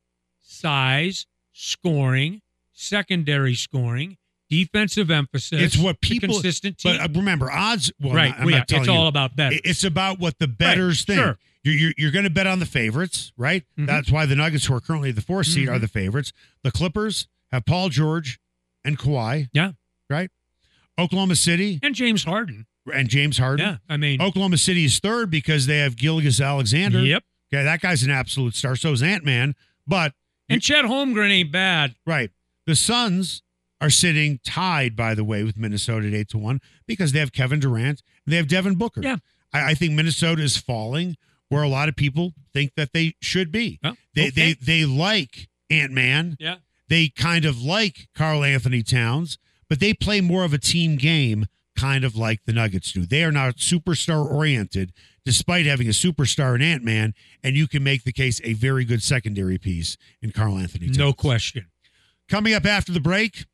[0.42, 2.42] size, scoring,
[2.74, 4.18] secondary scoring,
[4.50, 5.62] defensive emphasis.
[5.62, 6.98] It's what people- consistent team.
[6.98, 7.92] But uh, remember, odds.
[8.00, 8.30] Well, right.
[8.32, 9.32] not- I'm yeah, not it's all about.
[9.38, 11.20] It- It's about what the betters think.
[11.20, 11.38] sure.
[11.64, 13.64] You're, you're, you're going to bet on the favorites, right?
[13.76, 13.88] Mhm.
[13.88, 15.82] That's why the Nuggets, who are currently the fourth seed, are Mhm.
[15.82, 16.32] the favorites.
[16.62, 18.40] The Clippers have Paul George
[18.84, 19.50] and Kawhi.
[19.52, 19.72] Yeah.
[20.10, 20.30] Right?
[21.00, 22.68] Oklahoma City and James Harden.
[22.94, 23.66] and James Harden.
[23.66, 23.78] Yeah.
[23.90, 27.02] I mean, Oklahoma City is third because they have Gilgeous-Alexander.
[27.02, 27.24] yep.
[27.54, 28.76] Okay, that guy's an absolute star.
[28.76, 29.56] So is Ant Man.
[29.88, 30.14] But
[30.50, 31.96] And Chet Holmgren ain't bad.
[32.06, 32.32] Right.
[32.66, 33.42] The Suns
[33.82, 37.32] are sitting tied, by the way, with Minnesota at eight to one because they have
[37.32, 39.02] Kevin Durant and they have Devin Booker.
[39.04, 39.18] Yeah.
[39.54, 41.18] I, I think Minnesota is falling
[41.50, 43.80] where a lot of people think that they should be.
[43.84, 44.32] Oh, They okay.
[44.32, 46.38] they they like Ant Man.
[46.40, 46.56] Yeah.
[46.90, 49.38] They kind of like Karl-Anthony Towns,
[49.70, 51.46] but they play more of a team game,
[51.78, 53.06] kind of like the Nuggets do.
[53.06, 54.94] They are not superstar oriented,
[55.26, 58.86] despite having a superstar in Ant Man, and you can make the case a very
[58.86, 60.98] good secondary piece in Karl-Anthony Towns.
[60.98, 61.68] No question.
[62.30, 63.46] Coming up after the break,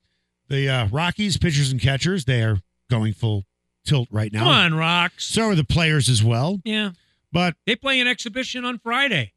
[0.48, 3.46] the uh, Rockies pitchers and catchers they are going full
[3.86, 4.40] tilt right now.
[4.40, 5.26] Come on, Rocks.
[5.26, 6.60] So are the players as well.
[6.64, 6.92] Yeah.
[7.32, 9.32] But They play an exhibition on Friday.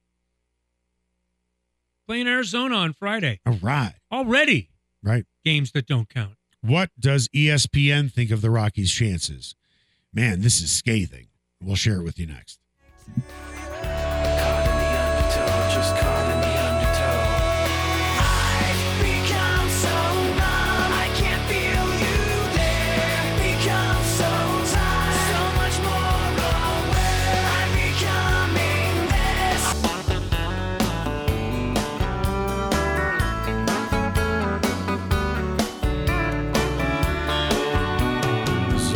[2.07, 3.41] Playing Arizona on Friday.
[3.47, 4.69] all right, Already
[5.03, 5.25] right.
[5.45, 6.35] games that don't count.
[6.65, 9.55] What does ESPN think of the Rockies' chances?
[10.15, 11.27] Man, this is scathing.
[11.63, 12.59] We'll share it with you next.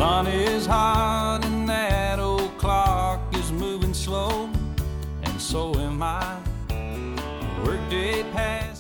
[0.09, 4.49] Sun is hot and that old clock is moving slow,
[5.23, 6.39] and so am I.
[7.63, 8.25] Workday.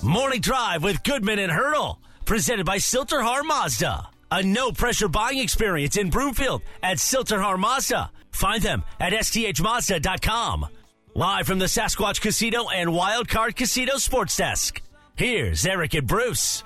[0.03, 2.01] Morning Drive with Goodman and Hurdle.
[2.25, 4.09] Presented by Sill-TerHar Mazda.
[4.31, 8.11] A no pressure buying experience in Broomfield at Sill-TerHar Mazda.
[8.31, 10.67] Find them at sthmazda.com.
[11.15, 14.81] Live from the Sasquatch Casino and Wild Card Casino Sports Desk.
[15.15, 16.65] Here's Eric and Bruce.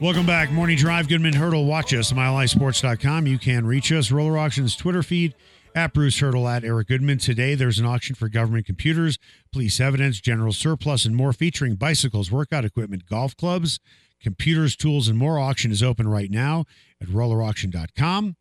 [0.00, 0.50] Welcome back.
[0.50, 1.64] Morning Drive, Goodman Hurdle.
[1.64, 3.26] Watch us, MileHighSports.com.
[3.26, 4.10] You can reach us.
[4.10, 5.34] Roller Auctions Twitter feed
[5.74, 7.18] at Bruce Hurdle at Eric Goodman.
[7.18, 9.18] Today, there's an auction for government computers,
[9.52, 13.78] police evidence, general surplus, and more featuring bicycles, workout equipment, golf clubs,
[14.20, 15.38] computers, tools, and more.
[15.38, 16.64] Auction is open right now
[17.00, 18.36] at rollerauction.com.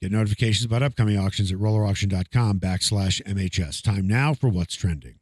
[0.00, 3.82] Get notifications about upcoming auctions at rollerauction.com backslash MHS.
[3.82, 5.18] Time now for What's Trending.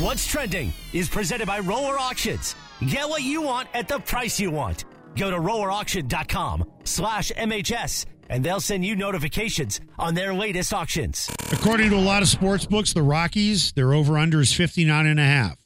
[0.00, 2.54] What's trending is presented by Roller Auctions.
[2.86, 4.84] Get what you want at the price you want.
[5.16, 11.30] Go to rollerauction.com slash MHS and they'll send you notifications on their latest auctions.
[11.50, 15.18] According to a lot of sports books, the Rockies, their over under is 59 and
[15.18, 15.56] a half.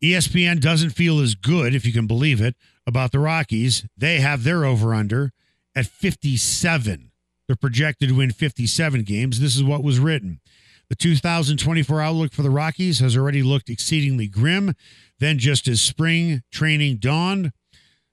[0.00, 2.54] ESPN doesn't feel as good, if you can believe it,
[2.86, 3.84] about the Rockies.
[3.96, 5.32] They have their over under
[5.74, 7.10] at 57.
[7.48, 9.40] They're projected to win 57 games.
[9.40, 10.40] This is what was written.
[10.92, 14.74] The 2024 outlook for the Rockies has already looked exceedingly grim.
[15.20, 17.52] Then, just as spring training dawned,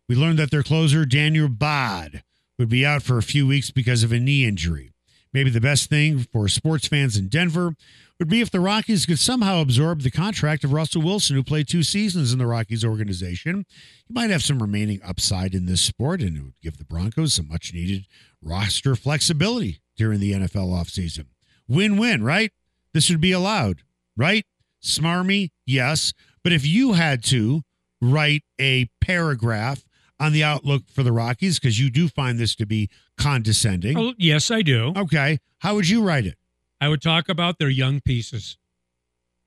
[0.08, 2.24] we learned that their closer, Daniel Bard,
[2.58, 4.94] would be out for a few weeks because of a knee injury.
[5.34, 7.76] Maybe the best thing for sports fans in Denver
[8.18, 11.68] would be if the Rockies could somehow absorb the contract of Russell Wilson, who played
[11.68, 13.66] two seasons in the Rockies organization.
[14.08, 17.34] He might have some remaining upside in this sport, and it would give the Broncos
[17.34, 18.06] some much needed
[18.42, 21.26] roster flexibility during the NFL offseason.
[21.68, 22.54] Win win, right?
[22.94, 23.82] This would be allowed,
[24.18, 24.46] right?
[24.84, 26.14] Smarmy, yes.
[26.44, 27.64] But if you had to
[28.02, 29.84] write a paragraph
[30.20, 34.14] on the outlook for the Rockies, because you do find this to be condescending, Oh,
[34.18, 34.94] yes, I do.
[34.96, 36.36] okay, how would you write it?
[36.82, 38.58] I would talk about their young pieces.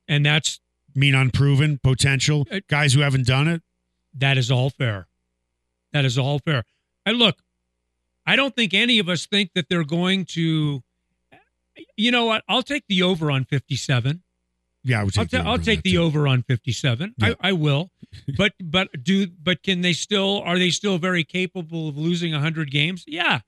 [0.09, 0.61] And that's
[0.95, 3.63] mean unproven potential Uh, guys who haven't done it
[4.15, 5.09] that is all fair.
[5.95, 6.65] That is all fair.
[7.07, 7.39] And look,
[8.27, 10.83] I don't think any of us think that they're going to
[11.97, 12.43] you know what?
[12.49, 14.23] I'll take the over on 57.
[14.85, 17.15] yeah i would I'll, take ta- the over I'll on take the over on 57.
[17.19, 17.35] Yeah.
[17.41, 17.91] I, I will.
[18.37, 22.71] But but do but can they still are they still very capable of losing 100
[22.71, 23.05] games?
[23.07, 23.41] Yeah.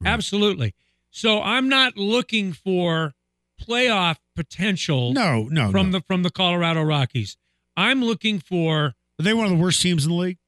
[0.00, 0.10] Right.
[0.10, 0.74] Absolutely.
[1.10, 3.14] So I'm not looking for
[3.60, 5.98] playoff potential no no from no.
[5.98, 7.36] the from the Colorado Rockies.
[7.76, 10.38] I'm looking for are they one of the worst teams in the league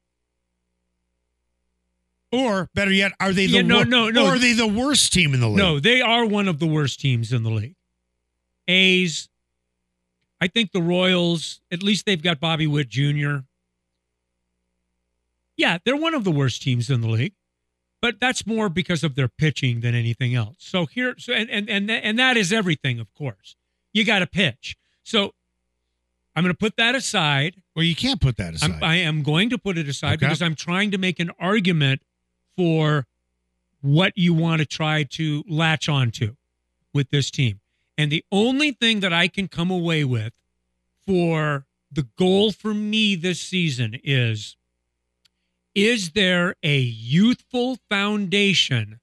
[2.31, 4.25] or better yet are they the Yeah, no, wor- no, no.
[4.25, 6.67] or are they the worst team in the league No, they are one of the
[6.67, 7.75] worst teams in the league.
[8.67, 9.29] A's.
[10.41, 13.37] I think the Royals, at least they've got Bobby Witt Jr.
[15.57, 17.33] Yeah, they're one of the worst teams in the league,
[18.01, 20.55] but that's more because of their pitching than anything else.
[20.59, 22.99] So here, so and and and and that is everything.
[22.99, 23.55] Of course,
[23.91, 24.77] you got to pitch.
[25.03, 25.33] So
[26.35, 27.55] I'm going to put that aside.
[27.75, 28.71] Well, you can't put that aside.
[28.75, 30.27] I'm, I am going to put it aside Okay.
[30.27, 32.01] because I'm trying to make an argument
[32.59, 33.07] for
[33.79, 36.35] what you want to try to latch onto
[36.93, 37.61] with this team.
[37.97, 40.33] And the only thing that I can come away with
[41.07, 44.57] for the goal for me this season is
[45.73, 48.99] is there a youthful foundation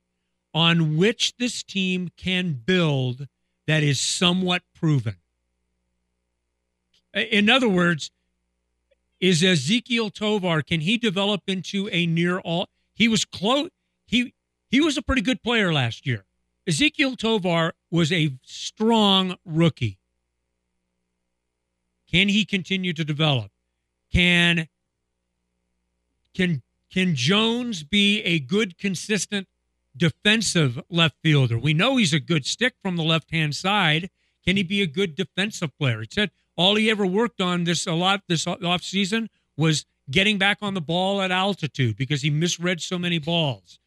[0.52, 3.26] on which this team can build
[3.66, 5.16] that is somewhat proven?
[7.14, 8.10] In other words,
[9.18, 13.70] is Ezekiel Tovar can he develop into a near all he was close
[14.06, 14.34] he
[14.68, 16.24] he was a pretty good player last year.
[16.66, 19.98] Ezekiel Tovar was a strong rookie.
[22.10, 23.52] Can he continue to develop?
[24.12, 24.68] Can
[26.34, 29.46] can can Jones be a good consistent
[29.96, 31.58] defensive left fielder?
[31.58, 34.10] We know he's a good stick from the left-hand side.
[34.44, 36.00] Can he be a good defensive player?
[36.00, 40.38] He said all he ever worked on this a lot this off season was getting
[40.38, 43.78] back on the ball at altitude because he misread so many balls,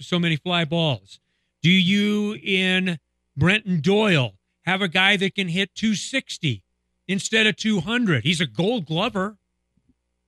[0.00, 1.20] so many fly balls.
[1.62, 2.98] Do you in
[3.36, 6.62] Brenton Doyle have a guy that can hit 260
[7.06, 8.24] instead of 200?
[8.24, 9.36] He's a gold glover.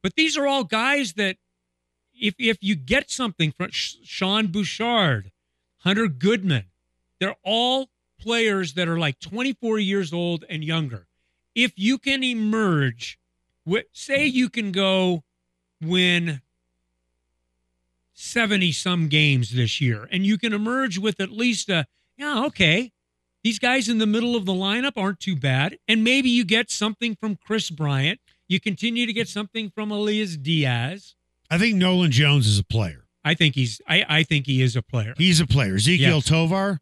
[0.03, 1.37] But these are all guys that
[2.19, 5.31] if if you get something from Sean Bouchard,
[5.79, 6.67] Hunter Goodman,
[7.19, 7.91] they're all
[8.21, 11.07] players that are like 24 years old and younger.
[11.55, 13.19] If you can emerge,
[13.93, 15.23] say you can go
[15.81, 16.41] win
[18.15, 22.93] 70 some games this year, and you can emerge with at least a, yeah, okay,
[23.43, 25.79] these guys in the middle of the lineup aren't too bad.
[25.89, 28.21] And maybe you get something from Kris Bryant.
[28.49, 31.15] You continue to get something from Elias Diaz.
[31.51, 33.07] I think Nolan Jones is a player.
[33.25, 35.15] I think he's I, I think he is a player.
[35.17, 35.75] He's a player.
[35.77, 36.25] Ezekiel Yes.
[36.27, 36.81] Tovar.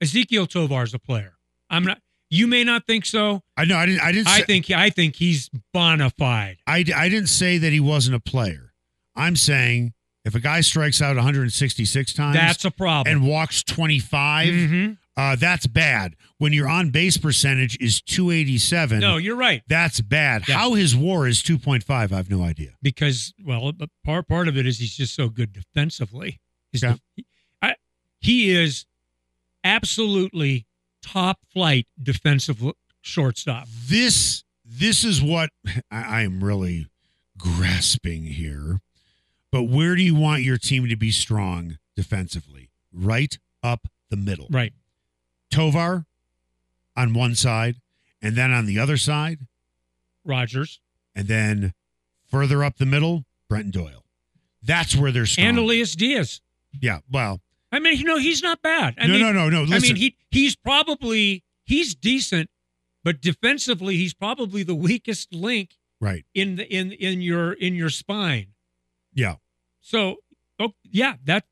[0.00, 1.34] Ezekiel Tovar is a player.
[1.68, 3.42] I'm not you may not think so.
[3.56, 3.76] I know.
[3.76, 4.00] I didn't.
[4.02, 4.28] I didn't.
[4.28, 6.58] I Say, think I think he's bona fide.
[6.66, 8.72] I, I didn't say that he wasn't a player.
[9.16, 9.92] I'm saying
[10.24, 13.10] if a guy strikes out 166 times That's a problem.
[13.16, 14.98] and walks 25, Mhm.
[15.16, 16.14] uh, that's bad.
[16.38, 19.62] When your on base percentage is 287, No, you're right.
[19.66, 20.46] that's bad.
[20.46, 20.56] Yeah.
[20.58, 22.72] How his WAR is 2.5, I have no idea.
[22.82, 23.72] because well,
[24.04, 26.38] part part of it is he's just so good defensively.
[26.72, 26.96] His Yeah.
[27.16, 27.24] def-
[27.62, 27.74] I,
[28.20, 28.84] he is
[29.64, 30.66] absolutely
[31.02, 32.62] top flight defensive
[33.00, 33.66] shortstop.
[33.86, 35.50] This this is what
[35.90, 36.86] I, am really
[37.38, 38.80] grasping here.
[39.50, 42.70] But where do you want your team to be strong defensively?
[42.92, 44.46] Right up the middle.
[44.50, 44.72] Right.
[45.50, 46.06] Tovar
[46.96, 47.76] on one side,
[48.22, 49.40] and then on the other side,
[50.24, 50.80] Rodgers
[51.14, 51.74] and then
[52.30, 54.04] further up the middle, Brenton Doyle.
[54.62, 55.48] That's where they're strong.
[55.48, 56.40] and Elias Diaz.
[56.80, 57.40] yeah, well,
[57.72, 58.94] I mean, you know, he's not bad.
[58.98, 59.74] I no, mean, no, no, no.
[59.74, 62.50] I mean, he he's probably he's decent,
[63.04, 66.24] but defensively, he's probably the weakest link right?
[66.34, 68.48] in the in in your in your spine.
[69.12, 69.36] Yeah,
[69.80, 70.16] So,
[70.60, 71.44] oh, yeah, that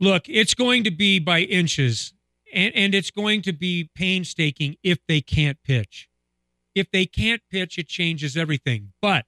[0.00, 2.12] look, it's going to be by inches,
[2.52, 6.08] and and it's going to be painstaking if they can't pitch.
[6.74, 8.92] If they can't pitch, it changes everything.
[9.00, 9.26] But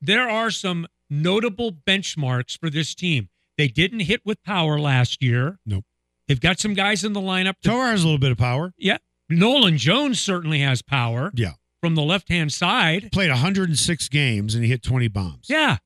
[0.00, 3.28] there are some notable benchmarks for this team.
[3.58, 5.58] They didn't hit with power last year.
[5.66, 5.84] Nope.
[6.28, 7.54] They've got some guys in the lineup.
[7.60, 8.72] that- Tovar has a little bit of power.
[8.78, 13.10] yeah, Nolan Jones certainly has power Yeah, from the left hand side.
[13.12, 15.46] played 106 games and he hit 20 bombs.
[15.50, 15.78] Yeah.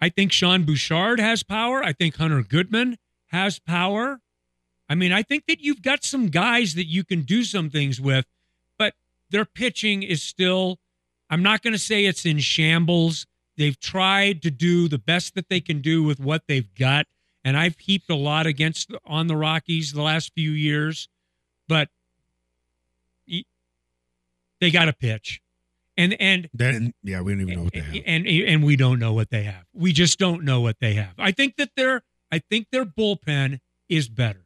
[0.00, 1.82] I think Sean Bouchard has power.
[1.82, 4.20] I think Hunter Goodman has power.
[4.88, 8.00] I mean, I think that you've got some guys that you can do some things
[8.00, 8.26] with,
[8.78, 8.94] but
[9.30, 10.78] their pitching is still,
[11.30, 13.26] I'm not going to say it's in shambles.
[13.56, 17.06] They've tried to do the best that they can do with what they've got.
[17.44, 21.08] And I've heaped a lot against on the Rockies the last few years,
[21.68, 21.88] but
[24.60, 25.40] they got a pitch.
[25.98, 28.02] And, and Then yeah, we don't even know what they have.
[28.06, 29.64] and and we don't know what they have.
[29.72, 31.14] We just don't know what they have.
[31.18, 34.42] I think that their I think their bullpen is better.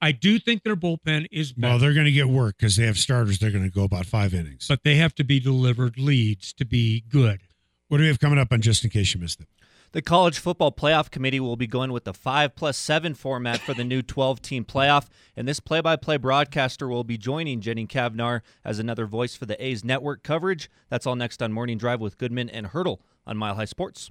[0.00, 2.84] I do think their bullpen is better, Well, they're going to get work because they
[2.84, 3.38] have starters.
[3.38, 4.66] They're going to go about five innings.
[4.68, 7.40] but they have to be delivered leads to be good.
[7.88, 9.46] What do we have coming up on just in case you missed it?
[9.92, 13.74] The College Football Playoff Committee will be going with the 5 plus 7 format for
[13.74, 15.06] the new 12 team playoff,
[15.36, 19.46] and this play by play broadcaster will be joining Jenny Cavnar as another voice for
[19.46, 20.68] the A's network coverage.
[20.90, 24.10] That's all next on Morning Drive with Goodman and Hurdle on Mile High Sports.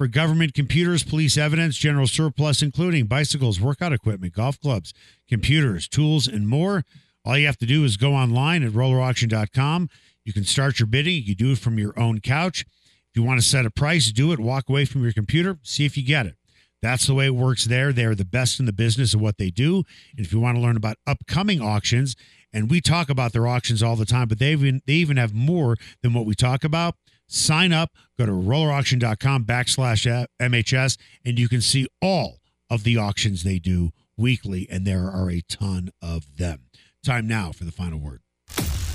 [0.00, 4.94] for government computers, police evidence, general surplus, including bicycles, workout equipment, golf clubs,
[5.28, 6.86] computers, tools, and more.
[7.22, 9.90] All you have to do is go online at rollerauction.com.
[10.24, 11.16] You can start your bidding.
[11.16, 12.62] You can do it from your own couch.
[12.62, 14.40] If you want to set a price, do it.
[14.40, 16.36] Walk away from your computer, see if you get it.
[16.80, 17.92] That's the way it works there.
[17.92, 19.84] They're the best in the business of what they do.
[20.16, 22.16] And if you want to learn about upcoming auctions,
[22.54, 25.34] and we talk about their auctions all the time, but they even they even have
[25.34, 26.94] more than what we talk about.
[27.32, 33.44] Sign up, go to rollerauction.com backslash MHS, and you can see all of the auctions
[33.44, 36.66] they do weekly, and there are a ton of them.
[37.04, 38.20] Time now for the final word.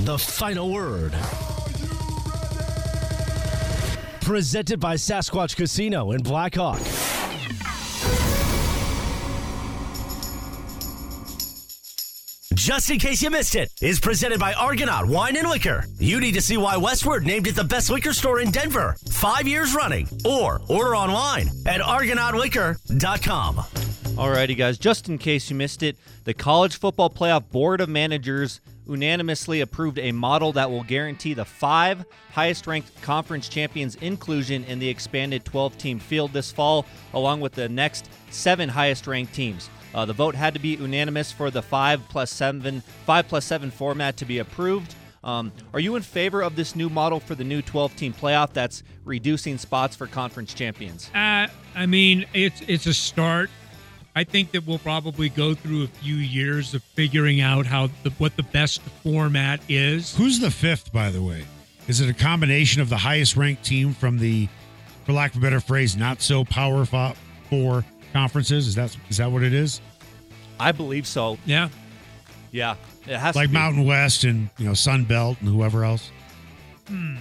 [0.01, 1.13] The final word.
[4.19, 6.81] Presented by Sasquatch Casino in Blackhawk.
[12.55, 15.83] Just in case you missed it, is presented by Argonaut Wine and Liquor.
[15.99, 19.45] You need to see why Westword named it the best liquor store in Denver, five
[19.45, 23.55] years running, or order online at argonautliquor.com.
[23.57, 28.61] Alrighty, guys, just in case you missed it, the College Football Playoff Board of Managers
[28.87, 34.79] unanimously approved a model that will guarantee the five highest ranked conference champions inclusion in
[34.79, 39.69] the expanded 12 team field this fall, along with the next seven highest ranked teams.
[39.95, 43.71] Uh, the vote had to be unanimous for the five plus seven, five plus seven
[43.71, 44.93] format to be approved.
[45.23, 48.51] Um, are you in favor of this new model for the new 12 team playoff
[48.51, 51.09] that's reducing spots for conference champions?
[51.15, 53.49] Uh, I mean, it's it's a start.
[54.17, 58.09] I think that we'll probably go through a few years of figuring out how the,
[58.11, 60.15] what the best format is.
[60.15, 61.45] Who's the fifth, by the way?
[61.87, 64.47] Is it a combination of the highest ranked team from the,
[65.05, 67.13] for lack of a better phrase, not so power fo-
[67.49, 67.83] four
[68.15, 68.65] conferences?
[68.67, 69.81] Is that is that what it is?
[70.57, 71.37] I believe so.
[71.45, 71.67] Yeah,
[72.51, 73.53] Yeah, it has Like to be.
[73.53, 76.09] Mountain West and you know Sun Belt and whoever else.
[76.87, 77.17] Hmm.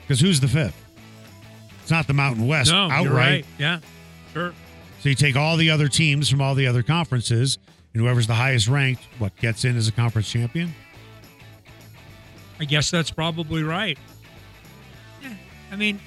[0.00, 0.74] Because who's the fifth?
[1.82, 3.02] It's not the Mountain West no, outright.
[3.04, 3.46] you're right.
[3.58, 3.80] Yeah,
[4.32, 4.54] sure.
[5.00, 7.58] So you take all the other teams from all the other conferences,
[7.92, 10.74] and whoever's the highest ranked, what gets in as a conference champion?
[12.58, 13.98] I guess that's probably right.
[15.22, 15.34] Yeah,
[15.70, 16.00] I mean,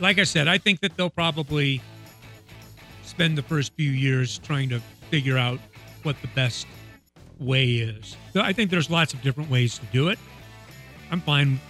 [0.00, 1.80] like I said, I think that they'll probably
[3.12, 5.60] spend the first few years trying to figure out
[6.02, 6.66] what the best
[7.38, 8.16] way is.
[8.32, 10.18] So I think there's lots of different ways to do it.
[11.10, 11.60] I'm fine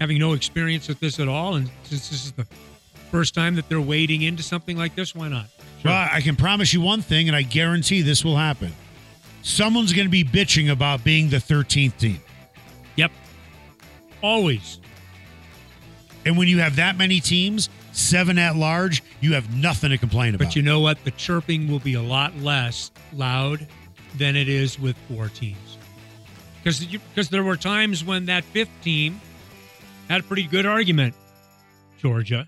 [0.00, 2.46] having no experience with this at all, and since this is the
[3.10, 5.46] first time that they're wading into something like this, why not?
[5.82, 5.90] Sure.
[5.90, 8.72] Well, I can promise you one thing, and I guarantee this will happen.
[9.42, 12.20] Someone's going to be bitching about being the 13th team.
[12.94, 13.10] Yep.
[14.22, 14.78] Always.
[16.24, 20.34] And when you have that many teams, seven at large, you have nothing to complain
[20.34, 20.46] about.
[20.48, 21.02] But you know what?
[21.04, 23.66] The chirping will be a lot less loud
[24.16, 25.78] than it is with four teams.
[26.62, 29.20] Because because there were times when that fifth team
[30.08, 31.14] had a pretty good argument,
[31.98, 32.46] Georgia,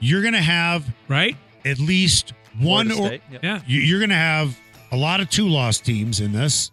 [0.00, 1.36] You're going to have right?
[1.64, 3.20] at least one or yep.
[3.42, 3.60] Yeah.
[3.66, 4.58] you're going to have
[4.92, 6.70] a lot of two loss teams in this,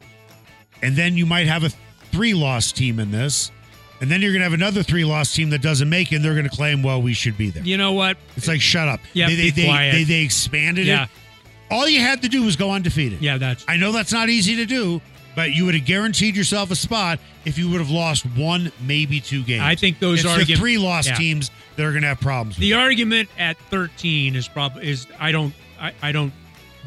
[0.82, 1.70] and then you might have a
[2.12, 3.52] three loss team in this,
[4.04, 6.26] and then you're going to have another three loss team that doesn't make it, and
[6.26, 7.64] they're going to claim, well, we should be there.
[7.64, 8.18] You know what?
[8.38, 9.00] It's like shut up.
[9.14, 9.92] Yeah, they, they, be they, quiet.
[9.94, 11.04] they, they expanded Yeah.
[11.06, 11.10] it.
[11.72, 13.22] All you had to do was go undefeated.
[13.22, 15.02] Yeah, that's I know that's not easy to do,
[15.36, 19.20] but you would have guaranteed yourself a spot if you would have lost one, maybe
[19.20, 19.64] two games.
[19.64, 21.16] I think those are the three loss Yeah.
[21.16, 22.58] teams that are going to have problems.
[22.58, 26.34] the argument at 13 is probably is I don't I, I don't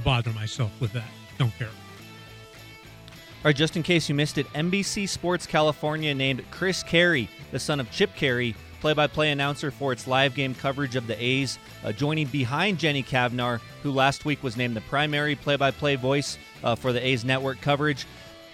[0.05, 1.09] bother myself with that.
[1.39, 1.69] Don't care.
[3.47, 7.61] All right, just in case you missed it, NBC Sports California named Chris Caray, the
[7.61, 11.15] son of Chip Caray, play by play announcer for its live game coverage of the
[11.23, 15.71] A's, uh, joining behind Jenny Cavnar, who last week was named the primary play by
[15.71, 18.05] play voice uh, for the A's network coverage.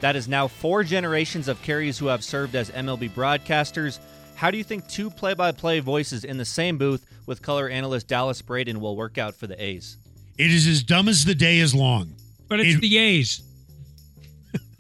[0.01, 3.99] That is now four generations of Carays who have served as MLB broadcasters.
[4.35, 7.67] How do you think two play by play voices in the same booth with color
[7.71, 9.97] analyst Dallas Braden will work out for the A's?
[10.37, 12.13] It is as dumb as the day is long.
[12.47, 13.41] But it's It- the A's.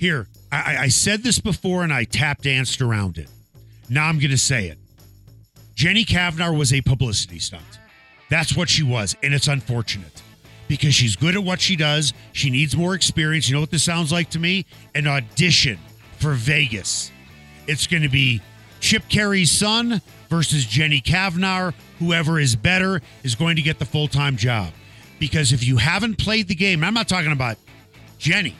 [0.03, 3.29] Here, I, I- said this before and I tap danced around it.
[3.89, 4.77] Now I'm going to say it.
[5.77, 7.79] Jenny Cavnar was a publicity stunt.
[8.29, 10.21] That's what she was, and it's unfortunate
[10.67, 12.15] because she's good at what she does.
[12.33, 13.49] She needs more experience.
[13.49, 14.67] You know what this sounds like to me?
[14.97, 15.79] An audition
[16.19, 17.13] for Vegas.
[17.69, 18.41] It's going to be
[18.81, 21.75] Chip Caray's son versus Jenny Cavnar.
[22.01, 24.73] Whoever is better is going to get the full time job
[25.21, 27.57] Because if you haven't played the game, I'm not talking about
[28.19, 28.57] Jenny,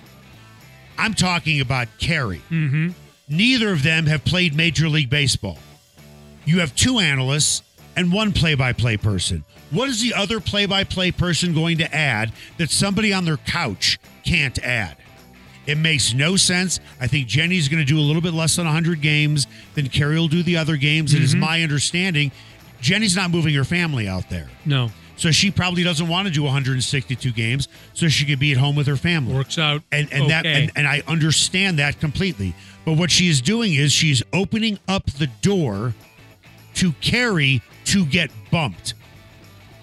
[0.99, 2.41] I'm talking about Caray.
[2.51, 2.91] Mm-hmm.
[3.29, 5.59] Neither of them have played Major League Baseball.
[6.45, 7.63] You have two analysts
[7.97, 9.45] and one play by play person.
[9.71, 13.39] What is the other play by play person going to add that somebody on their
[13.39, 14.97] couch can't add?
[15.67, 16.81] It makes no sense.
[17.01, 20.17] I think Jenny's going to do a little bit less than 100 games than Caray
[20.17, 21.15] will do the other games.
[21.15, 22.33] It is my understanding
[22.83, 24.49] Jenny's not moving her family out there.
[24.67, 28.59] No, So she probably doesn't want to do 162 games so she can be at
[28.59, 29.83] home with her family works out.
[29.93, 32.55] and and that and, and I understand that completely.
[32.85, 35.95] But what she is doing is she's opening up the door
[36.75, 38.95] to Caray to get bumped.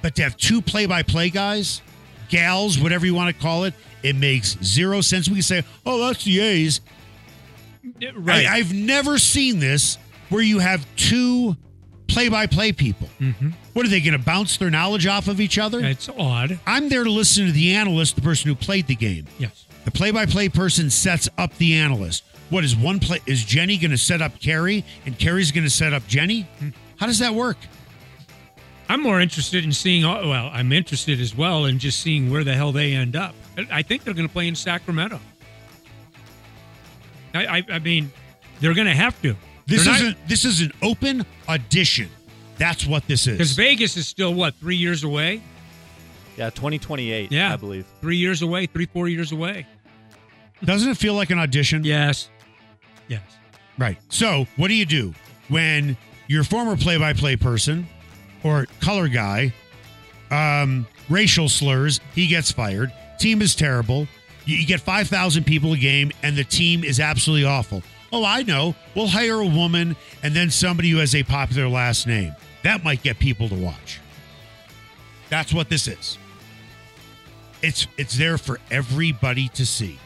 [0.01, 1.82] But to have two play-by-play guys,
[2.30, 5.27] gals, whatever you want to call it, it makes zero sense.
[5.30, 6.82] We can say, "Oh, that's the A's."
[8.15, 8.45] right.
[8.45, 9.97] I, I've never seen this
[10.30, 11.55] where you have two
[12.07, 13.09] play-by-play people.
[13.19, 13.53] Mhm.
[13.80, 15.80] What are they going to bounce their knowledge off of each other?
[15.80, 16.59] It's odd.
[16.67, 19.25] I'm there to listen to the analyst, the person who played the game.
[19.38, 19.67] Yes.
[19.86, 22.25] The play-by-play person sets up the analyst.
[22.49, 23.21] What is one play?
[23.25, 26.45] Is Jenny going to set up Caray, and Caray's going to set up Jenny?
[26.97, 27.55] How does that work?
[28.89, 30.03] I'm more interested in seeing.
[30.03, 33.34] Uh, well, I'm interested as well in just seeing where the hell they end up.
[33.71, 35.21] I- think they're going to play in Sacramento.
[37.34, 38.11] I, I, I mean,
[38.59, 39.38] they're going to have to.
[39.67, 40.27] This They're not- isn't.
[40.27, 42.09] This is an open audition.
[42.60, 43.38] That's what this is.
[43.38, 43.51] because.
[43.53, 45.41] Vegas is still what three years away.
[46.38, 47.53] Yeah, 2028, Yeah.
[47.53, 47.86] I believe.
[48.01, 49.66] Three years away, three four years away.
[50.64, 51.84] Doesn't it feel like an audition?
[51.84, 52.30] Yes,
[53.07, 53.22] yes.
[53.78, 53.97] Right.
[54.10, 55.14] So, what do you do
[55.47, 55.97] when
[56.28, 57.88] your former play-by-play person
[58.43, 59.53] or color guy,
[60.32, 62.91] um, racial slurs, he gets fired.
[63.20, 64.07] Team is terrible.
[64.45, 67.84] You, you get five thousand people a game, and the team is absolutely awful.
[68.12, 68.76] Oh, I know.
[68.95, 72.34] We'll hire a woman and then somebody who has a popular last name.
[72.64, 73.99] That might get people to watch.
[75.30, 76.18] That's what this is.
[77.62, 79.99] It's it's there for everybody to see.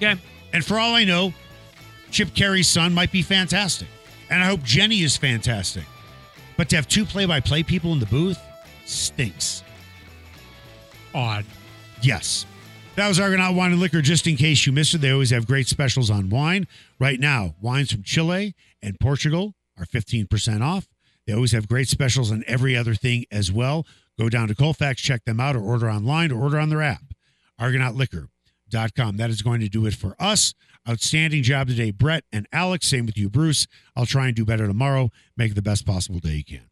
[0.00, 0.16] Yeah.
[0.52, 1.32] And for all I know,
[2.10, 3.88] Chip Carey's son might be fantastic.
[4.30, 5.84] And I hope Jenny is fantastic.
[6.56, 8.38] But to have two play by play people in the booth
[8.84, 9.62] stinks.
[11.14, 11.44] Odd.
[12.02, 12.46] Yes.
[12.96, 14.00] That was Argonaut Wine and Liquor.
[14.00, 16.66] Just in case you missed it, they always have great specials on wine.
[16.98, 20.88] Right now, wines from Chile and Portugal are 15% off.
[21.26, 23.86] They always have great specials on every other thing as well.
[24.18, 27.02] Go down to Colfax, check them out, or order online or order on their app,
[27.60, 29.16] argonautliquor.com.
[29.16, 30.54] That is going to do it for us.
[30.88, 32.86] Outstanding job today, Brett and Alex.
[32.86, 33.66] Same with you, Bruce.
[33.96, 35.10] I'll try and do better tomorrow.
[35.36, 36.62] Make the best possible day you can.